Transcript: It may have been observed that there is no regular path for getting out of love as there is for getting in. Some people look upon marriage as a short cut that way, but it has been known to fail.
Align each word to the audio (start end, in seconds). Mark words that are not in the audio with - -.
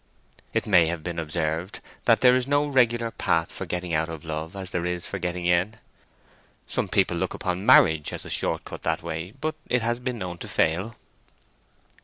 It 0.51 0.65
may 0.65 0.87
have 0.87 1.03
been 1.03 1.19
observed 1.19 1.79
that 2.05 2.21
there 2.21 2.33
is 2.35 2.47
no 2.47 2.65
regular 2.65 3.11
path 3.11 3.51
for 3.51 3.67
getting 3.67 3.93
out 3.93 4.09
of 4.09 4.25
love 4.25 4.55
as 4.55 4.71
there 4.71 4.83
is 4.83 5.05
for 5.05 5.19
getting 5.19 5.45
in. 5.45 5.75
Some 6.65 6.87
people 6.87 7.17
look 7.17 7.35
upon 7.35 7.67
marriage 7.67 8.11
as 8.11 8.25
a 8.25 8.29
short 8.31 8.65
cut 8.65 8.81
that 8.81 9.03
way, 9.03 9.33
but 9.39 9.53
it 9.67 9.83
has 9.83 9.99
been 9.99 10.17
known 10.17 10.39
to 10.39 10.47
fail. 10.47 10.95